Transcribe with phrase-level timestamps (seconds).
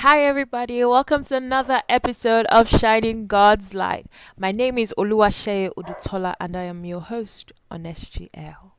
[0.00, 0.84] Hi, everybody.
[0.84, 4.06] Welcome to another episode of Shining God's Light.
[4.36, 8.70] My name is Oluwaseye Odutola, and I am your host on SGL.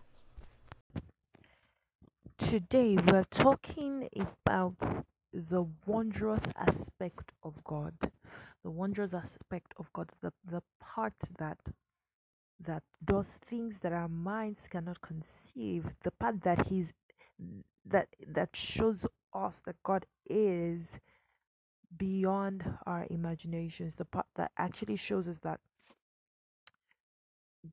[2.37, 4.75] Today, we're talking about
[5.33, 7.93] the wondrous aspect of God.
[8.63, 11.57] The wondrous aspect of God, the, the part that
[12.65, 16.87] that does things that our minds cannot conceive, the part that He's
[17.85, 20.79] that that shows us that God is
[21.97, 25.59] beyond our imaginations, the part that actually shows us that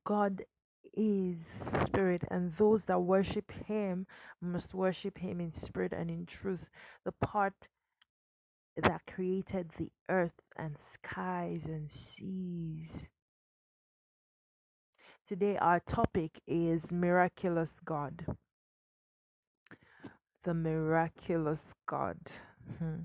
[0.05, 0.43] God
[0.93, 1.37] is
[1.85, 4.07] spirit, and those that worship Him
[4.41, 6.69] must worship Him in spirit and in truth.
[7.05, 7.53] The part
[8.77, 13.07] that created the earth and skies and seas.
[15.27, 18.25] Today, our topic is miraculous God.
[20.43, 22.17] The miraculous God.
[22.77, 23.01] Hmm.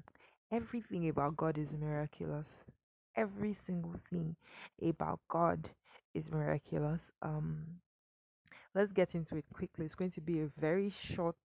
[0.52, 2.46] Everything about God is miraculous.
[3.16, 4.36] Every single thing
[4.86, 5.70] about God
[6.14, 7.00] is miraculous.
[7.22, 7.64] Um,
[8.74, 9.86] let's get into it quickly.
[9.86, 11.36] It's going to be a very short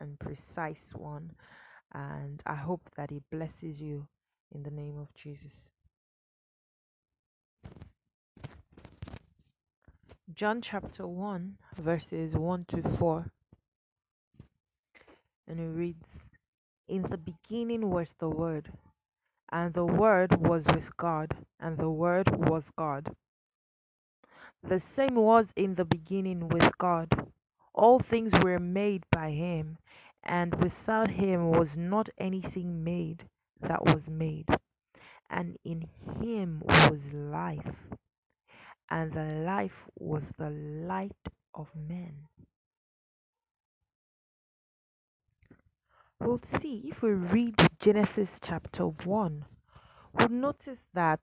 [0.00, 1.32] and precise one,
[1.92, 4.06] and I hope that it blesses you
[4.54, 5.52] in the name of Jesus.
[10.34, 13.26] John chapter 1, verses 1 to 4,
[15.48, 16.04] and it reads
[16.88, 18.72] In the beginning was the Word,
[19.50, 23.14] and the Word was with God, and the Word was God.
[24.62, 27.32] The same was in the beginning with God.
[27.74, 29.78] All things were made by him,
[30.22, 33.28] and without him was not anything made
[33.60, 34.48] that was made.
[35.30, 35.88] And in
[36.20, 37.76] him was life,
[38.90, 42.28] and the life was the light of men.
[46.20, 49.44] We'll see if we read Genesis chapter 1,
[50.14, 51.20] we'll notice that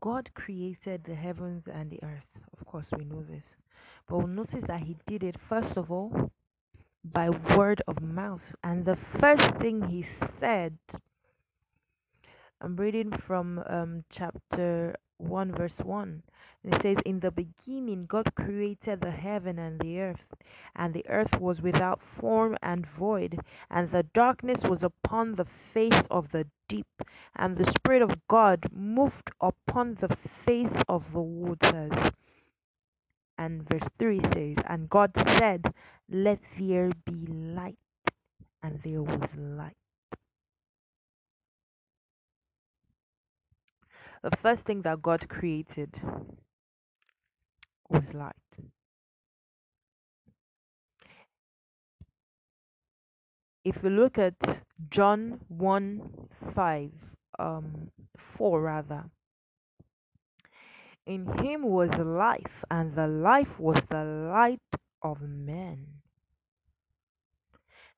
[0.00, 2.24] God created the heavens and the earth.
[2.58, 3.44] Of course, we know this.
[4.08, 6.30] But we'll notice that He did it, first of all,
[7.04, 8.54] by word of mouth.
[8.62, 10.06] And the first thing He
[10.38, 10.78] said,
[12.60, 16.22] I'm reading from um, chapter 1, verse 1.
[16.62, 20.34] And it says, In the beginning, God created the heaven and the earth,
[20.76, 23.40] and the earth was without form and void,
[23.70, 27.02] and the darkness was upon the face of the deep,
[27.34, 32.12] and the Spirit of God moved upon the face of the waters.
[33.38, 35.72] And verse 3 says, And God said,
[36.10, 37.78] Let there be light,
[38.62, 39.76] and there was light.
[44.22, 45.98] The first thing that God created
[47.90, 48.34] was light.
[53.64, 54.34] If you look at
[54.88, 56.90] John 1 5,
[57.38, 57.90] um,
[58.38, 59.04] 4 rather,
[61.06, 64.60] in him was life, and the life was the light
[65.02, 65.86] of men.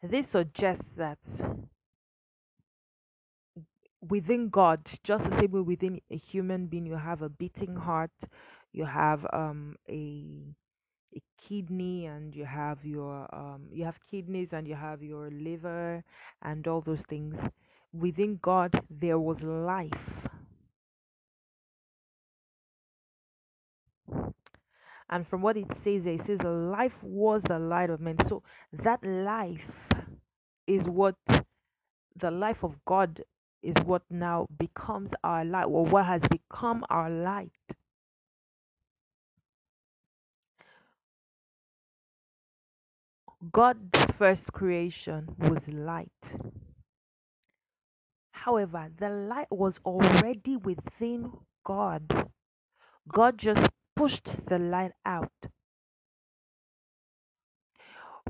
[0.02, 1.19] This suggests that
[4.08, 8.10] within God, just the same way within a human being, you have a beating heart,
[8.72, 10.55] you have um, a
[11.16, 16.03] a kidney and you have your um you have kidneys and you have your liver
[16.43, 17.37] and all those things
[17.93, 20.28] within god there was life.
[25.11, 28.16] And from what it says it says the life was the light of men.
[28.28, 29.61] So that life
[30.66, 31.15] is what
[32.21, 33.22] the life of god
[33.62, 37.53] is what now becomes our light or what has become our light
[43.50, 46.34] god's first creation was light
[48.42, 51.30] However, the light was already within
[51.64, 52.28] God.
[53.08, 55.31] God just pushed the light out.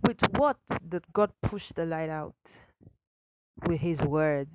[0.06, 2.34] With what did God push the light out?
[3.66, 4.54] With his words.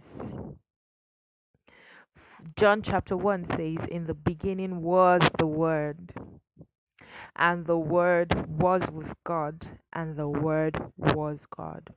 [2.56, 6.14] John chapter 1 says, In the beginning was the Word,
[7.38, 11.90] and the Word was with God, and the Word was God.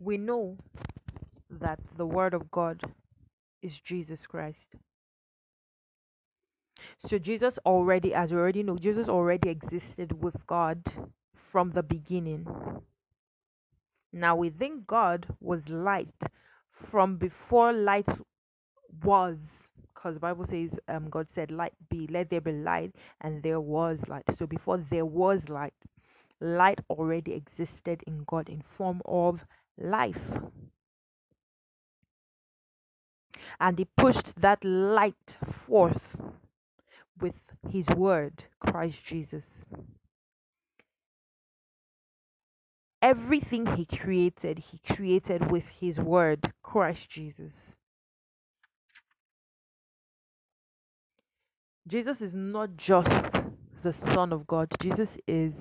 [0.00, 0.56] We know
[1.50, 2.82] that the Word of God
[3.62, 4.66] is Jesus Christ.
[6.98, 10.82] So Jesus already, as we already know, Jesus already existed with God
[11.52, 12.46] from the beginning.
[14.12, 16.14] Now within God was light
[16.90, 18.08] from before light
[19.02, 19.38] was.
[19.94, 23.60] because the Bible says, um, God said, "Light be, let there be light," and there
[23.60, 24.24] was light.
[24.34, 25.74] So before there was light,
[26.40, 29.40] light already existed in God in form of
[29.78, 30.20] life,
[33.60, 35.36] and He pushed that light
[35.66, 36.16] forth
[37.20, 37.34] with
[37.70, 39.44] His Word, Christ Jesus.
[43.04, 47.52] Everything He created, He created with His Word, Christ Jesus.
[51.86, 53.10] Jesus is not just
[53.82, 55.52] the Son of God, Jesus is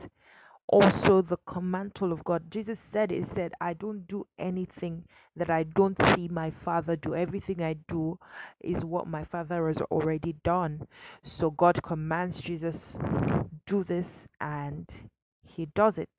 [0.68, 2.50] also the commandful of God.
[2.50, 5.04] Jesus said, He said, I don't do anything
[5.36, 7.13] that I don't see my Father do.
[7.13, 8.18] Everything I do
[8.62, 10.88] is what my Father has already done.
[11.24, 12.78] So God commands Jesus,
[13.68, 14.07] do this,
[14.40, 14.90] and
[15.45, 16.10] He does it.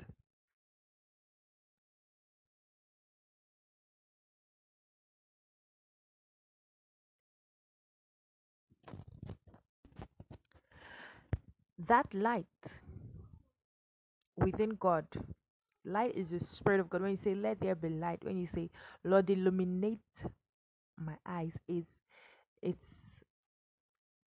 [11.86, 12.46] That light
[14.36, 15.06] within God
[15.84, 17.02] light is the spirit of God.
[17.02, 18.70] When you say, Let there be light, when you say,
[19.04, 19.98] Lord, illuminate
[20.98, 21.84] my eyes, is
[22.62, 22.78] it's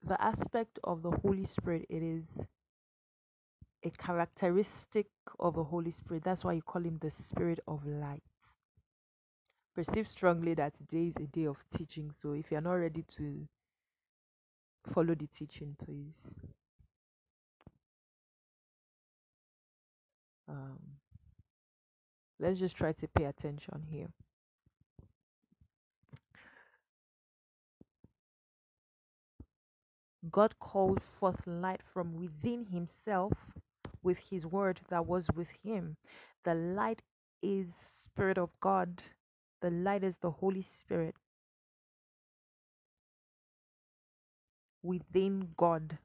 [0.08, 1.86] the aspect of the Holy Spirit.
[1.90, 2.24] It is
[3.84, 5.08] a characteristic
[5.40, 6.24] of the Holy Spirit.
[6.24, 8.24] That's why you call him the Spirit of light.
[9.76, 12.12] Perceive strongly that today is a day of teaching.
[12.22, 13.48] So if you're not ready to
[14.94, 16.16] follow the teaching, please.
[20.48, 20.80] Um,
[22.40, 24.08] let's just try to pay attention here.
[30.32, 33.34] God called forth light from within himself
[34.04, 35.96] with his word that was with him.
[36.44, 37.02] The light
[37.42, 39.02] is spirit of God.
[39.62, 41.16] The light is the Holy Spirit
[44.84, 45.98] within God.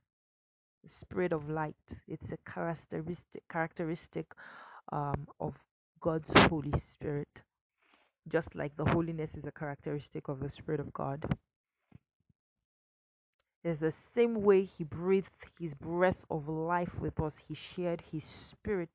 [0.86, 1.76] Spirit of light.
[2.08, 4.26] It's a characteristic characteristic
[4.92, 5.54] um, of
[6.00, 7.28] God's Holy Spirit.
[8.28, 11.24] Just like the holiness is a characteristic of the Spirit of God.
[13.64, 17.34] It's the same way He breathed His breath of life with us.
[17.46, 18.90] He shared His Spirit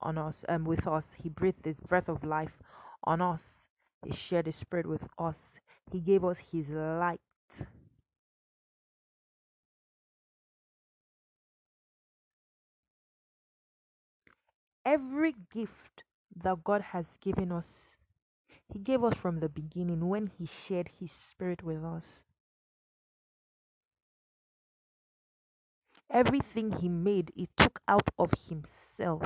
[0.00, 1.04] on us and um, with us.
[1.22, 2.52] He breathed His breath of life
[3.04, 3.42] on us.
[4.04, 5.36] He shared His Spirit with us.
[5.90, 7.20] He gave us His light.
[14.90, 16.02] Every gift
[16.42, 17.94] that God has given us,
[18.72, 22.24] He gave us from the beginning when He shared His Spirit with us.
[26.10, 29.22] Everything he made, he took out of himself.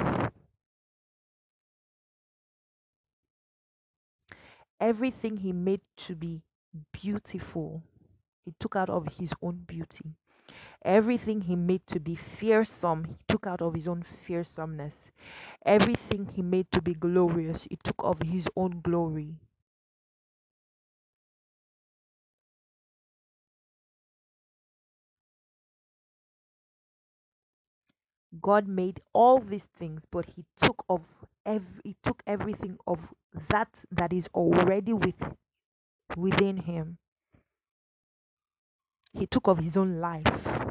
[4.79, 6.43] Everything he made to be
[6.93, 7.83] beautiful,
[8.45, 10.15] he took out of his own beauty.
[10.85, 14.95] Everything he made to be fearsome, he took out of his own fearsomeness.
[15.67, 19.37] Everything he made to be glorious, he took of his own glory.
[28.41, 31.01] God made all these things, but He took of
[31.47, 33.15] every He took everything of
[33.49, 35.21] that that is already with
[36.17, 36.99] within Him.
[39.15, 40.71] He took of His own life.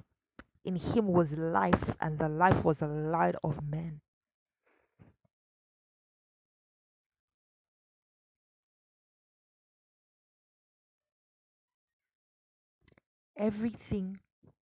[0.66, 4.02] In Him was life, and the life was the light of men.
[13.38, 14.20] Everything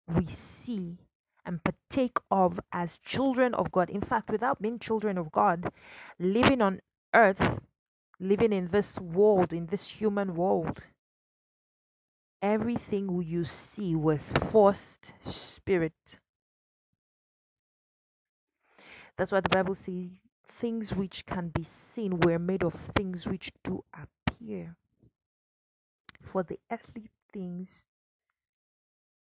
[0.07, 0.97] we see
[1.45, 3.89] and partake of as children of God.
[3.89, 5.71] In fact, without being children of God,
[6.19, 6.81] living on
[7.13, 7.59] earth,
[8.19, 10.83] living in this world, in this human world,
[12.41, 16.19] everything you see was forced spirit.
[19.17, 20.09] That's why the Bible says
[20.59, 24.75] things which can be seen were made of things which do appear.
[26.21, 27.83] For the earthly things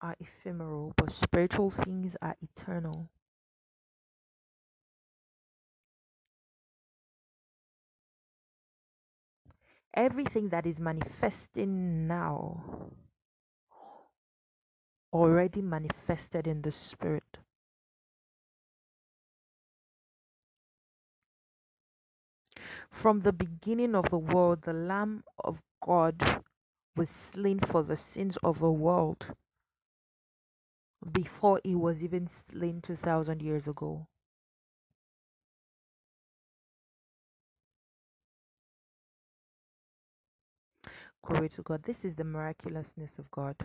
[0.01, 3.09] are ephemeral, but spiritual things are eternal.
[9.93, 12.91] Everything that is manifesting now
[15.13, 17.37] already manifested in the spirit.
[22.91, 26.43] From the beginning of the world, the Lamb of God
[26.95, 29.25] was slain for the sins of the world
[31.11, 34.07] before he was even slain 2000 years ago.
[41.23, 41.83] Glory to God.
[41.83, 43.55] This is the miraculousness of God.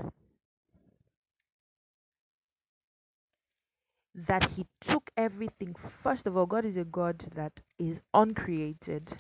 [4.16, 5.76] That He took everything.
[6.02, 9.10] First of all, God is a God that is uncreated.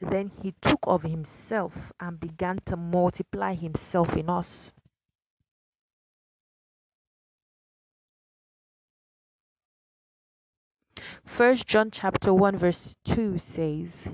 [0.00, 4.72] Then He took of Himself and began to multiply Himself in us.
[11.26, 14.08] First John chapter 1 verse 2 says,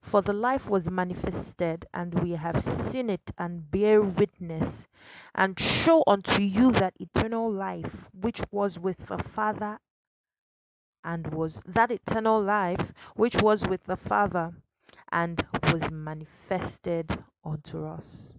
[0.00, 4.86] For the life was manifested, and we have seen it and bear witness,
[5.34, 9.80] and show unto you that eternal life which was with the Father
[11.04, 14.52] and was that eternal life which was with the Father
[15.12, 18.32] and was manifested unto us.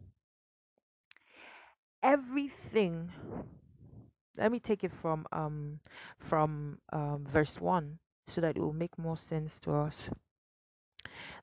[2.04, 3.12] Everything
[4.38, 5.80] let me take it from um
[6.20, 10.10] from um verse 1 so that it will make more sense to us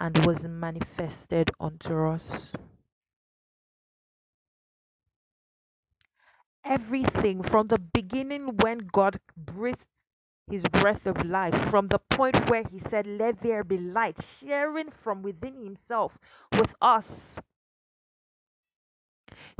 [0.00, 2.52] and was manifested unto us.
[6.64, 9.84] Everything from the beginning when God breathed
[10.50, 14.90] his breath of life, from the point where he said, Let there be light, sharing
[14.90, 16.16] from within himself
[16.52, 17.38] with us.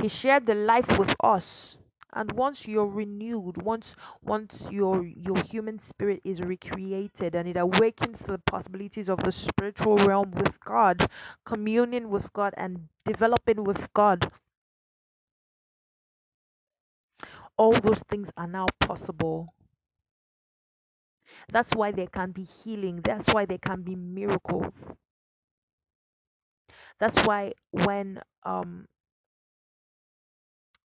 [0.01, 1.77] He shared the life with us
[2.13, 8.19] and once you're renewed once once your your human spirit is recreated and it awakens
[8.19, 11.09] to the possibilities of the spiritual realm with god
[11.45, 14.31] communing with god and developing with god
[17.57, 19.53] all those things are now possible.
[21.49, 23.01] That's why there can be healing.
[23.01, 24.83] That's why there can be miracles.
[26.99, 28.87] That's why when um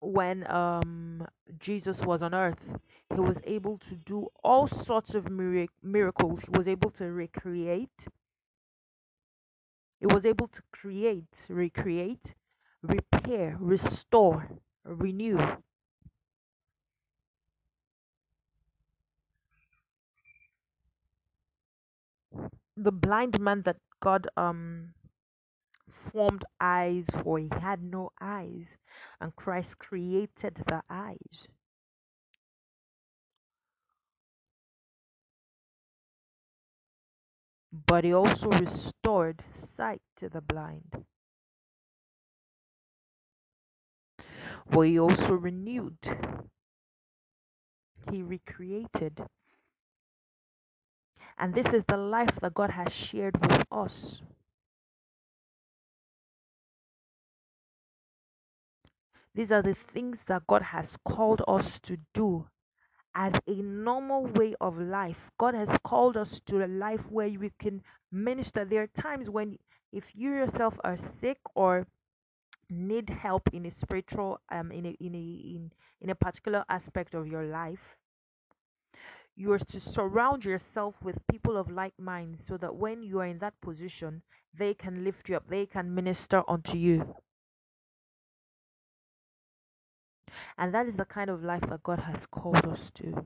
[0.03, 1.27] when um
[1.59, 2.79] Jesus was on earth,
[3.15, 6.43] he was able to do all sorts of mirac- miracles.
[6.43, 8.09] He was able to recreate.
[10.01, 12.35] He was able to create, recreate,
[12.83, 14.51] repair, restore,
[14.85, 15.39] renew.
[22.77, 24.93] The blind man that God um
[26.11, 28.67] formed eyes for, he had no eyes,
[29.21, 31.49] and Christ created the eyes.
[37.87, 39.43] But he also restored
[39.77, 41.05] sight to the blind.
[44.71, 45.99] But he also renewed.
[48.11, 49.27] He recreated.
[51.39, 54.21] And this is the life that God has shared with us.
[59.35, 62.49] These are the things that God has called us to do
[63.15, 65.31] as a normal way of life.
[65.39, 68.65] God has called us to a life where we can minister.
[68.65, 69.59] There are times when,
[69.93, 71.87] if you yourself are sick or
[72.71, 77.15] need help in a spiritual, um, in a in a in in a particular aspect
[77.15, 77.97] of your life,
[79.37, 83.27] you are to surround yourself with people of like minds so that when you are
[83.27, 84.23] in that position,
[84.55, 87.15] they can lift you up, they can minister unto you.
[90.59, 93.25] And that is the kind of life that God has called us to.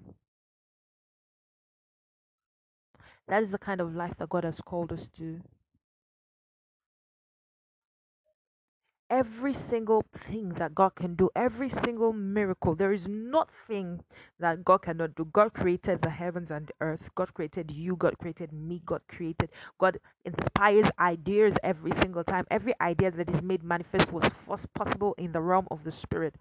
[3.29, 5.41] That is the kind of life that God has called us to.
[9.09, 14.03] Every single thing that God can do, every single miracle, there is nothing
[14.41, 15.27] that God cannot do.
[15.27, 17.09] God created the heavens and the earth.
[17.15, 17.97] God created you.
[17.97, 18.83] God created me.
[18.85, 19.51] God created.
[19.79, 22.47] God inspires ideas every single time.
[22.51, 26.35] Every idea that is made manifest was first possible in the realm of the spirit.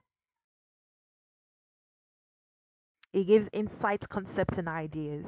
[3.16, 5.26] It gives insights, concepts, and ideas.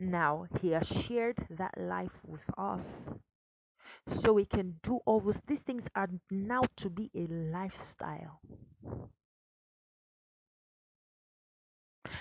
[0.00, 2.84] Now, He has shared that life with us.
[4.22, 5.40] So we can do all those.
[5.46, 8.40] These things are now to be a lifestyle.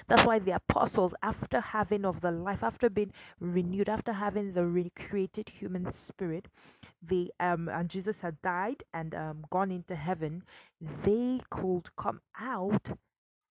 [0.07, 4.65] That's why the apostles, after having of the life, after being renewed, after having the
[4.65, 6.47] recreated human spirit,
[7.01, 10.43] they um and Jesus had died and um gone into heaven,
[11.05, 12.87] they could come out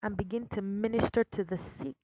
[0.02, 1.96] and begin to minister to the sick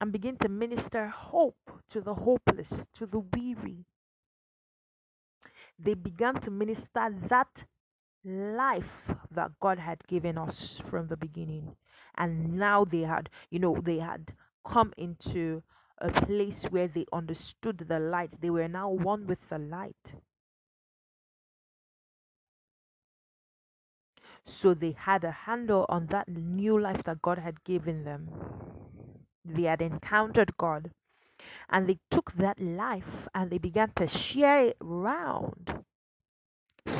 [0.00, 1.58] and begin to minister hope
[1.90, 3.84] to the hopeless, to the weary.
[5.78, 7.64] They began to minister that
[8.26, 11.76] life that God had given us from the beginning.
[12.16, 14.32] And now they had, you know, they had
[14.64, 15.62] come into
[15.98, 18.40] a place where they understood the light.
[18.40, 20.12] They were now one with the light.
[24.44, 28.28] So they had a handle on that new life that God had given them.
[29.44, 30.90] They had encountered God.
[31.68, 35.84] And they took that life and they began to share it around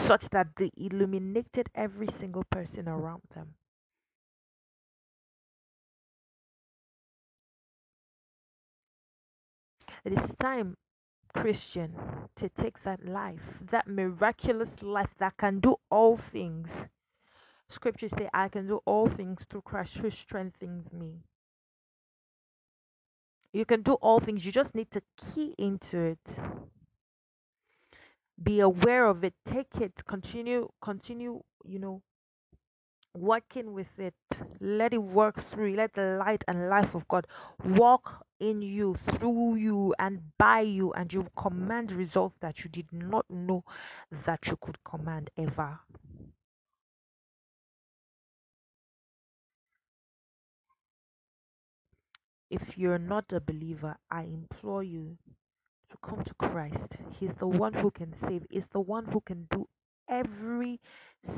[0.07, 3.55] such that they illuminated every single person around them.
[10.05, 10.77] It is time,
[11.35, 11.97] Christian,
[12.37, 16.69] to take that life, that miraculous life that can do all things.
[17.69, 21.25] Scriptures say, I can do all things through Christ who strengthens me.
[23.53, 26.39] You can do all things, you just need to key into it.
[28.43, 32.03] Be aware of it, take it, continue, continue, you know,
[33.15, 34.15] working with it.
[34.61, 35.75] Let it work through.
[35.75, 37.27] Let the light and life of God
[37.65, 42.93] walk in you, through you, and by you, and you command results that you did
[42.93, 43.65] not know
[44.27, 45.79] that you could command ever.
[52.51, 55.17] If you're not a believer, I implore you
[55.97, 56.97] to come to Christ.
[57.19, 59.69] He's the one who can save, He's the one who can do
[60.09, 60.81] every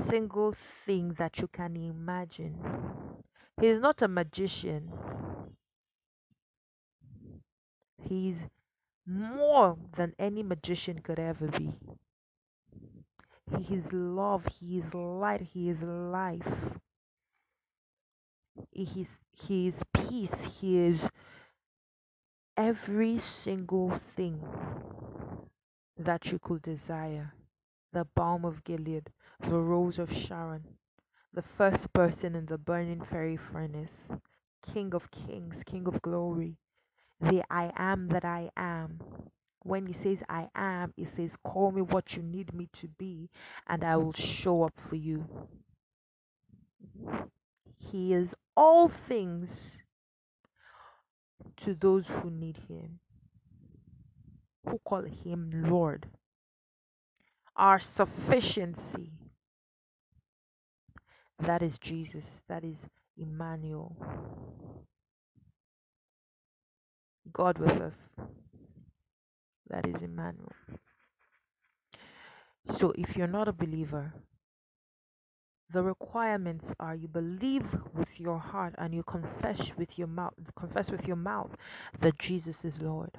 [0.09, 0.55] single
[0.87, 2.57] thing that you can imagine.
[3.61, 4.91] He's not a magician,
[8.03, 8.37] He's
[9.07, 11.75] more than any magician could ever be.
[13.59, 16.47] He is love, He is light, He is life.
[18.73, 21.01] He is, he is peace, He is
[22.59, 24.43] every single thing
[25.97, 27.33] that you could desire.
[27.93, 30.65] The balm of Gilead, the rose of Sharon,
[31.33, 33.93] the first person in the burning fiery furnace,
[34.75, 36.57] King of kings, King of glory,
[37.21, 38.99] the I am that I am.
[39.63, 43.31] When he says I am, he says, Call me what you need me to be,
[43.69, 45.27] and I will show up for you.
[47.79, 49.79] He is all things
[51.65, 52.99] to those who need him,
[54.65, 56.07] who call him Lord.
[57.57, 59.13] Our sufficiency.
[61.41, 62.25] That is Jesus.
[62.49, 62.77] That is
[63.17, 63.97] Emmanuel.
[67.33, 67.95] God with us.
[69.69, 70.53] That is Emmanuel.
[72.79, 74.13] So if you're not a believer,
[75.73, 80.91] the requirements are you believe with your heart and you confess with your mouth confess
[80.91, 81.55] with your mouth
[82.01, 83.11] that Jesus is Lord.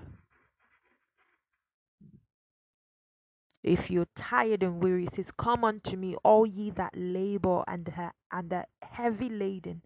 [3.64, 7.94] If you're tired and weary, it says, Come unto me, all ye that labor and,
[8.32, 9.82] and are heavy laden,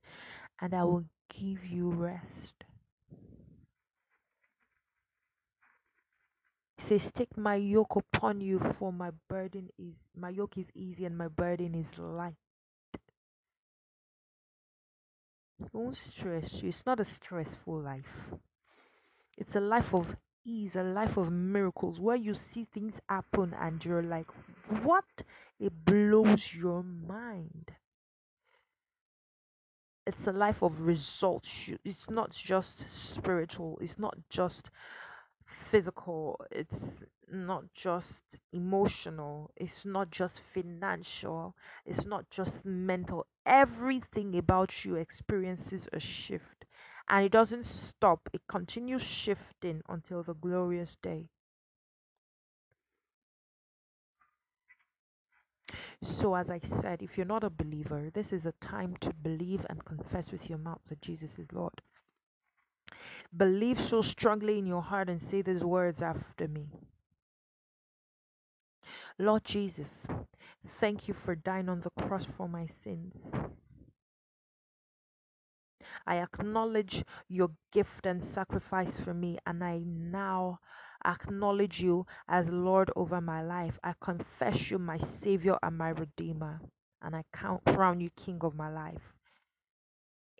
[0.62, 2.54] and I will give you rest.
[6.78, 11.18] Says, Take my yoke upon you, for my burden is my yoke is easy and
[11.18, 12.36] my burden is light.
[15.72, 16.70] Don't stress you.
[16.70, 18.32] It's not a stressful life.
[19.38, 23.84] It's a life of ease, a life of miracles where you see things happen and
[23.84, 24.28] you're like,
[24.84, 25.06] what?
[25.60, 27.72] It blows your mind.
[30.06, 31.70] It's a life of results.
[31.86, 34.70] It's not just spiritual, it's not just
[35.74, 41.56] physical, it's not just emotional, it's not just financial,
[41.86, 43.26] it's not just mental.
[43.46, 46.66] Everything about you experiences a shift
[47.10, 51.28] and it doesn't stop, it continues shifting until the glorious day.
[56.04, 59.66] So, as I said, if you're not a believer, this is a time to believe
[59.72, 61.82] and confess with your mouth that Jesus is Lord.
[63.36, 66.70] Believe so strongly in your heart and say these words after me
[69.18, 70.08] Lord Jesus,
[70.80, 73.26] thank you for dying on the cross for my sins.
[76.06, 80.60] I acknowledge your gift and sacrifice for me, and I now
[81.06, 83.80] acknowledge you as Lord over my life.
[83.84, 86.62] I confess you my Savior and my Redeemer,
[87.02, 89.14] and I count, crown you King of my life.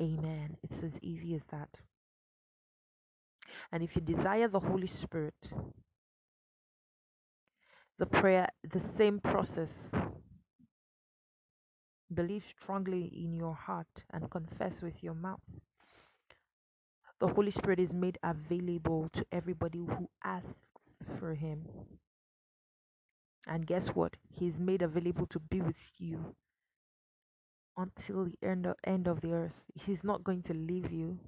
[0.02, 0.58] Amen.
[0.64, 1.70] It's as easy as that.
[3.72, 5.34] And if you desire the Holy Spirit,
[7.98, 9.74] the prayer, the same process.
[12.14, 15.42] Believe strongly in your heart and confess with your mouth
[17.20, 20.54] The Holy Spirit is made available to everybody who asks
[21.18, 21.66] for Him.
[23.48, 24.18] And guess what?
[24.30, 26.36] He's made available to be with you
[27.78, 29.64] until the end of, end of the earth.
[29.76, 31.20] He's not going to leave you.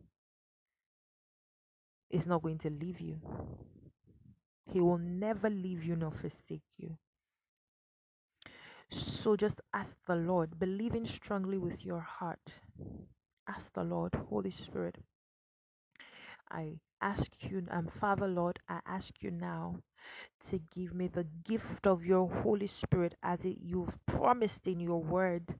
[2.15, 3.19] He's not going to leave you.
[4.71, 6.97] He will never leave you nor forsake you.
[8.89, 12.53] So just ask the Lord, believing strongly with your heart.
[13.49, 14.95] Ask the Lord, Holy Spirit.
[16.49, 19.81] I ask you, and Father Lord, I ask you now
[20.49, 25.03] to give me the gift of your Holy Spirit as it, you've promised in your
[25.03, 25.53] word.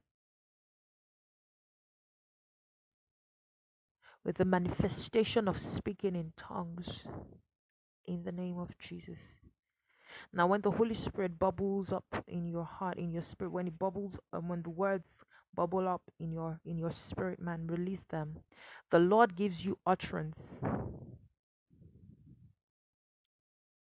[4.26, 7.06] With the manifestation of speaking in tongues
[8.06, 9.20] in the name of Jesus.
[10.32, 13.78] Now, when the Holy Spirit bubbles up in your heart, in your spirit, when it
[13.78, 15.04] bubbles, um, when the words
[15.54, 18.34] bubble up in your in your spirit, man, release them.
[18.90, 20.40] The Lord gives you utterance.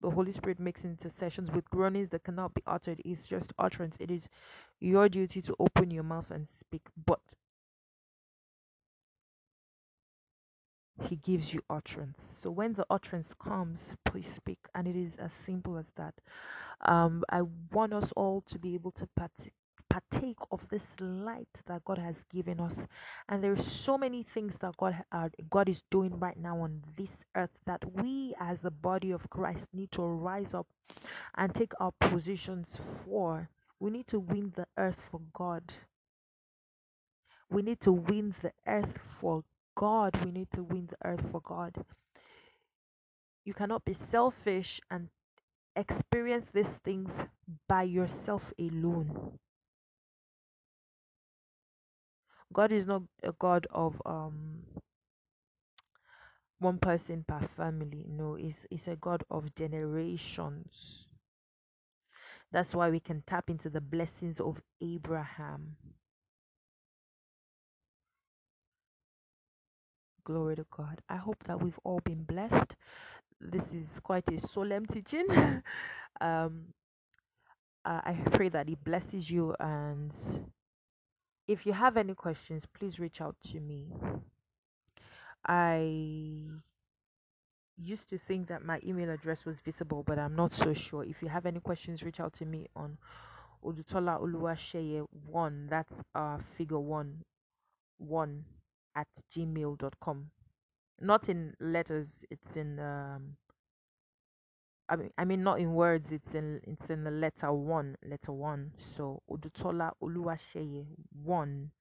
[0.04, 3.02] The Holy Spirit makes intercessions with groanings that cannot be uttered.
[3.04, 3.96] It's just utterance.
[4.00, 4.22] It is
[4.80, 7.20] your duty to open your mouth and speak, but
[11.04, 12.18] He gives you utterance.
[12.42, 16.14] So when the utterance comes, please speak, and it is as simple as that.
[16.82, 19.08] Um, I want us all to be able to
[19.90, 22.76] partake of this light that God has given us.
[23.30, 26.82] And there are so many things that God uh, God is doing right now on
[26.98, 30.68] this earth that we as the body of Christ need to rise up
[31.38, 32.68] and take our positions
[33.06, 33.50] for.
[33.80, 35.64] We need to win the earth for God.
[37.50, 39.44] We need to win the earth for
[39.76, 40.24] God.
[40.26, 41.76] We need to win the earth for God.
[43.44, 45.10] You cannot be selfish and
[45.76, 47.12] experience these things
[47.68, 49.38] by yourself alone.
[52.54, 54.64] God is not a God of um
[56.60, 58.06] one person per family.
[58.08, 61.10] No, it's it's a God of generations.
[62.52, 65.76] That's why we can tap into the blessings of Abraham.
[70.26, 71.02] Glory to God.
[71.10, 72.76] I hope that we've all been blessed.
[73.40, 75.28] This is quite a solemn teaching.
[76.22, 76.66] um,
[77.86, 79.56] I pray that it blesses you.
[79.60, 80.12] And
[81.48, 83.92] if you have any questions, please reach out to me.
[85.48, 86.48] I
[87.78, 91.04] used to think that my email address was visible, but I'm not so sure.
[91.04, 92.98] If you have any questions, reach out to me on
[93.64, 95.68] Odutola Oluwaseye one.
[95.70, 97.22] That's uh figure one
[97.98, 98.46] one
[98.96, 100.30] at gmail.com.
[101.02, 103.36] Not in letters, it's in um
[104.90, 108.32] I mean I mean not in words, it's in it's in the letter one, letter
[108.32, 108.72] one.
[108.98, 110.86] So Odutola Oluwaseye
[111.24, 111.72] one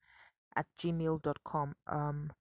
[0.55, 1.75] at gmail.com.
[1.87, 2.31] Um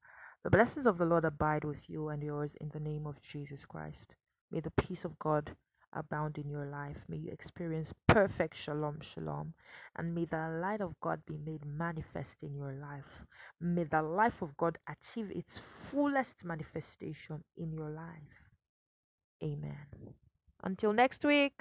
[0.45, 3.65] the blessings of the Lord abide with you and yours in the name of Jesus
[3.67, 4.15] Christ.
[4.51, 5.57] May the peace of God
[5.95, 6.97] abound in your life.
[7.09, 9.55] May you experience perfect shalom, shalom.
[9.97, 13.27] And may the light of God be made manifest in your life.
[13.61, 18.51] May the life of God achieve its fullest manifestation in your life.
[19.43, 19.87] Amen.
[20.63, 21.55] Until next week.